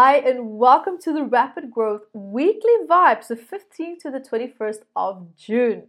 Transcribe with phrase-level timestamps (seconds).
[0.00, 5.34] Hi, and welcome to the Rapid Growth Weekly Vibes, the 15th to the 21st of
[5.36, 5.88] June.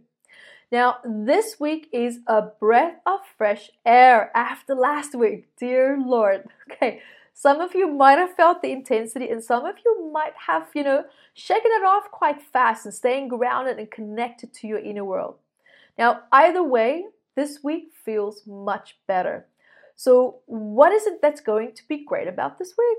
[0.72, 5.46] Now, this week is a breath of fresh air after last week.
[5.56, 6.48] Dear Lord.
[6.72, 7.02] Okay,
[7.34, 10.82] some of you might have felt the intensity, and some of you might have, you
[10.82, 15.36] know, shaken it off quite fast and staying grounded and connected to your inner world.
[15.96, 17.04] Now, either way,
[17.36, 19.46] this week feels much better.
[19.94, 22.98] So, what is it that's going to be great about this week?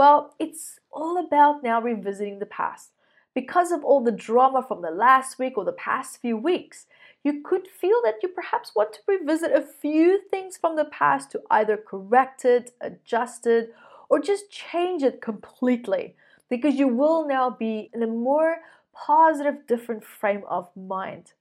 [0.00, 2.92] Well, it's all about now revisiting the past.
[3.34, 6.86] Because of all the drama from the last week or the past few weeks,
[7.22, 11.30] you could feel that you perhaps want to revisit a few things from the past
[11.32, 13.74] to either correct it, adjust it,
[14.08, 16.16] or just change it completely
[16.48, 18.60] because you will now be in a more
[18.94, 21.34] positive, different frame of mind.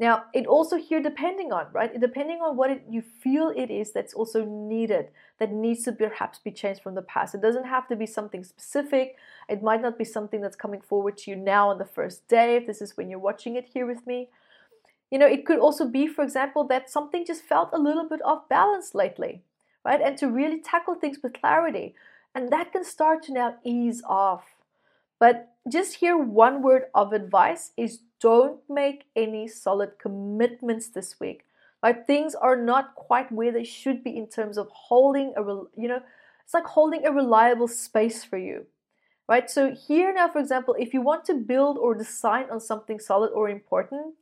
[0.00, 2.00] Now, it also here depending on, right?
[2.00, 5.08] Depending on what it, you feel it is that's also needed,
[5.40, 7.34] that needs to perhaps be changed from the past.
[7.34, 9.16] It doesn't have to be something specific.
[9.48, 12.56] It might not be something that's coming forward to you now on the first day,
[12.56, 14.28] if this is when you're watching it here with me.
[15.10, 18.20] You know, it could also be, for example, that something just felt a little bit
[18.24, 19.42] off balance lately,
[19.84, 20.00] right?
[20.00, 21.96] And to really tackle things with clarity.
[22.36, 24.44] And that can start to now ease off.
[25.18, 31.44] But just here, one word of advice is don't make any solid commitments this week.
[31.82, 32.06] Right?
[32.06, 35.42] Things are not quite where they should be in terms of holding a,
[35.80, 36.02] you know,
[36.44, 38.66] it's like holding a reliable space for you.
[39.28, 39.48] Right?
[39.48, 43.30] So here now, for example, if you want to build or decide on something solid
[43.30, 44.14] or important,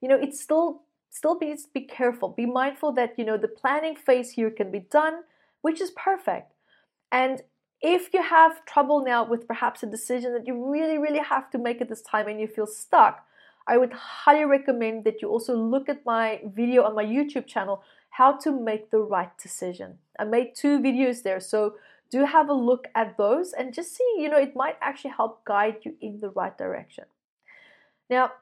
[0.00, 2.28] you know, it's still still be be careful.
[2.28, 5.22] Be mindful that you know the planning phase here can be done,
[5.62, 6.52] which is perfect.
[7.10, 7.42] And
[7.82, 11.58] if you have trouble now with perhaps a decision that you really, really have to
[11.58, 13.24] make at this time and you feel stuck,
[13.66, 17.82] I would highly recommend that you also look at my video on my YouTube channel,
[18.10, 19.98] How to Make the Right Decision.
[20.18, 21.74] I made two videos there, so
[22.10, 25.44] do have a look at those and just see, you know, it might actually help
[25.44, 27.04] guide you in the right direction.
[28.08, 28.32] Now,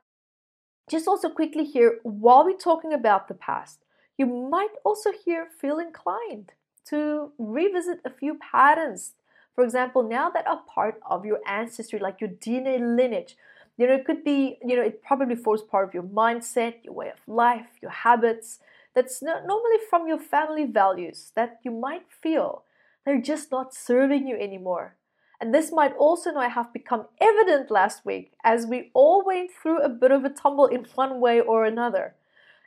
[0.89, 3.85] just also quickly here, while we're talking about the past,
[4.17, 6.53] you might also here feel inclined
[6.87, 9.13] to revisit a few patterns.
[9.55, 13.37] For example, now that are part of your ancestry, like your DNA lineage,
[13.79, 16.95] you know, it could be, you know, it probably forms part of your mindset, your
[16.95, 18.59] way of life, your habits.
[18.95, 22.65] That's not normally from your family values that you might feel
[23.05, 24.97] they're just not serving you anymore.
[25.41, 29.81] And this might also now have become evident last week as we all went through
[29.81, 32.17] a bit of a tumble in one way or another.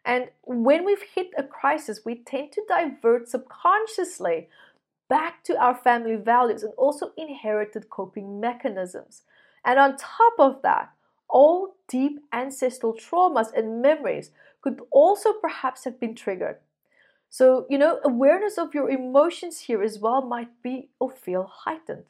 [0.05, 4.47] And when we've hit a crisis, we tend to divert subconsciously
[5.09, 9.23] back to our family values and also inherited coping mechanisms.
[9.63, 10.91] And on top of that,
[11.31, 14.31] all deep ancestral traumas and memories
[14.61, 16.57] could also perhaps have been triggered.
[17.29, 22.03] So, you know, awareness of your emotions here as well might be or feel heightened.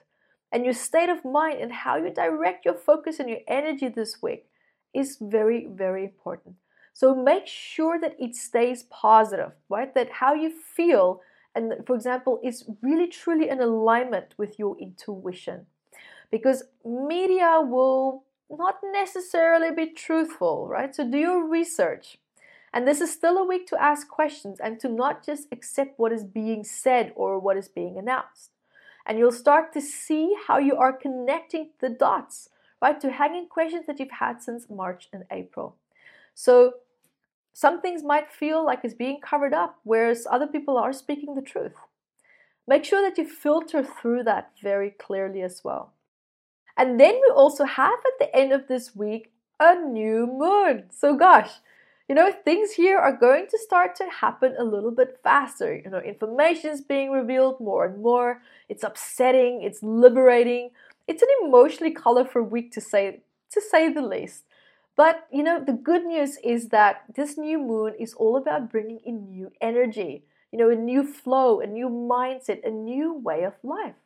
[0.52, 4.22] And your state of mind and how you direct your focus and your energy this
[4.22, 4.48] week
[4.94, 6.56] is very, very important.
[6.94, 9.94] So make sure that it stays positive, right?
[9.96, 11.22] That how you feel,
[11.56, 15.68] and for example, is really truly in alignment with your intuition.
[16.32, 18.24] Because media will
[18.58, 20.94] not necessarily be truthful, right?
[20.94, 22.18] So do your research.
[22.74, 26.14] And this is still a week to ask questions and to not just accept what
[26.14, 28.52] is being said or what is being announced.
[29.06, 32.50] And you'll start to see how you are connecting the dots,
[32.82, 35.76] right, to hanging questions that you've had since March and April.
[36.34, 36.76] So
[37.54, 41.42] some things might feel like it's being covered up, whereas other people are speaking the
[41.42, 41.76] truth.
[42.68, 45.94] Make sure that you filter through that very clearly as well.
[46.82, 50.86] And then we also have at the end of this week a new moon.
[50.90, 51.52] So, gosh,
[52.10, 55.76] you know, things here are going to start to happen a little bit faster.
[55.76, 58.42] You know, information is being revealed more and more.
[58.68, 60.72] It's upsetting, it's liberating.
[61.08, 63.22] It's an emotionally colorful week to say
[63.52, 64.46] to say the least.
[64.96, 69.02] But, you know, the good news is that this new moon is all about bringing
[69.06, 73.54] in new energy, you know, a new flow, a new mindset, a new way of
[73.62, 74.02] life.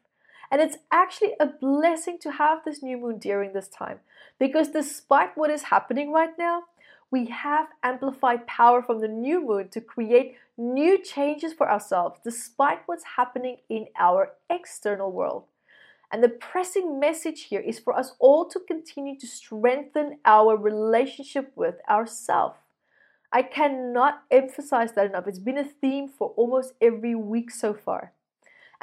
[0.51, 3.99] And it's actually a blessing to have this new moon during this time
[4.39, 6.63] because despite what is happening right now,
[7.11, 12.79] we have amplified power from the new moon to create new changes for ourselves despite
[12.87, 15.45] what's happening in our external world.
[16.11, 21.51] And the pressing message here is for us all to continue to strengthen our relationship
[21.55, 22.57] with ourselves.
[23.31, 25.27] I cannot emphasize that enough.
[25.27, 28.13] It's been a theme for almost every week so far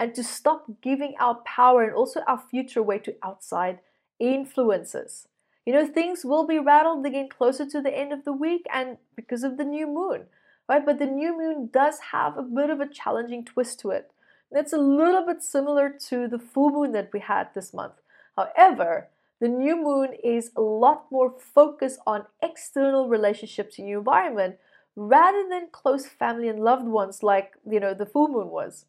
[0.02, 3.78] and to stop giving our power and also our future away to outside
[4.18, 5.28] influences.
[5.66, 8.98] You know, things will be rattled again closer to the end of the week and
[9.16, 10.26] because of the new moon,
[10.68, 10.84] right?
[10.84, 14.10] But the new moon does have a bit of a challenging twist to it
[14.50, 17.94] It's a little bit similar to the full moon that we had this month.
[18.36, 19.08] However,
[19.40, 24.56] the new moon is a lot more focused on external relationships in your environment
[24.96, 28.86] rather than close family and loved ones like, you know, the full moon was.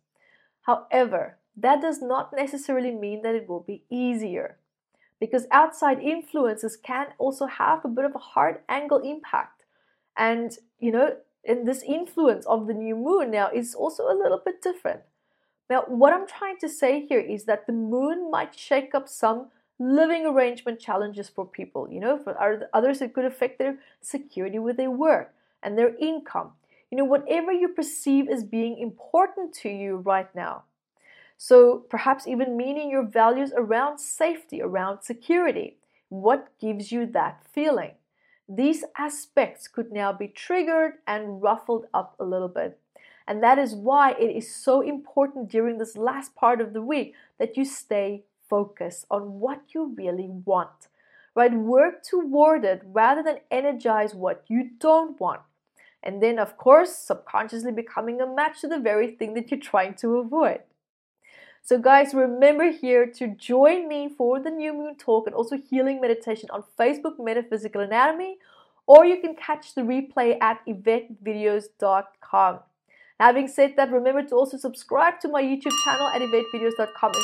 [0.64, 4.58] However, that does not necessarily mean that it will be easier
[5.20, 9.64] because outside influences can also have a bit of a hard angle impact.
[10.18, 14.42] And, you know, in this influence of the new moon now is also a little
[14.44, 15.02] bit different.
[15.70, 19.48] Now, what I'm trying to say here is that the moon might shake up some
[19.80, 21.90] living arrangement challenges for people.
[21.90, 22.38] You know, for
[22.74, 26.52] others, it could affect their security with their work and their income.
[26.94, 30.66] You know, whatever you perceive as being important to you right now.
[31.40, 35.78] So perhaps even meaning your values around safety, around security.
[36.10, 37.94] What gives you that feeling?
[38.48, 42.78] These aspects could now be triggered and ruffled up a little bit.
[43.28, 47.16] And that is why it is so important during this last part of the week
[47.40, 50.90] that you stay focused on what you really want.
[51.34, 51.56] Right?
[51.56, 55.42] Work toward it rather than energize what you don't want.
[56.04, 59.96] And then, of course, subconsciously becoming a match to the very thing that you're trying
[59.96, 60.60] to avoid.
[61.62, 66.02] So, guys, remember here to join me for the new moon talk and also healing
[66.02, 68.38] meditation on Facebook Metaphysical Anatomy,
[68.86, 72.60] or you can catch the replay at yvettevideos.com.
[73.18, 76.34] Having said that, remember to also subscribe to my YouTube channel at and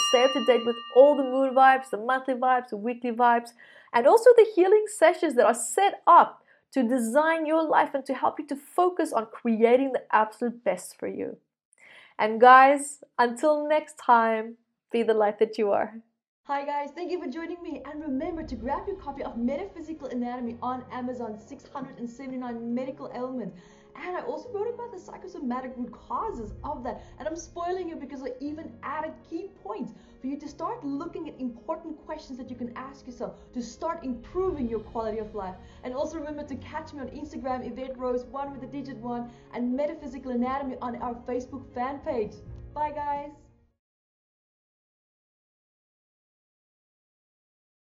[0.10, 3.50] stay up to date with all the moon vibes, the monthly vibes, the weekly vibes,
[3.92, 8.14] and also the healing sessions that are set up to design your life and to
[8.14, 11.38] help you to focus on creating the absolute best for you.
[12.18, 14.58] And guys, until next time,
[14.92, 16.02] be the light that you are.
[16.44, 20.08] Hi guys, thank you for joining me and remember to grab your copy of Metaphysical
[20.08, 23.56] Anatomy on Amazon 679 medical ailments
[24.06, 27.04] and I also wrote about the psychosomatic root causes of that.
[27.18, 31.28] And I'm spoiling you because I even added key points for you to start looking
[31.30, 35.56] at important questions that you can ask yourself to start improving your quality of life.
[35.84, 39.30] And also remember to catch me on Instagram, Yvette Rose, one with the digit one,
[39.54, 42.34] and Metaphysical Anatomy on our Facebook fan page.
[42.74, 43.39] Bye, guys.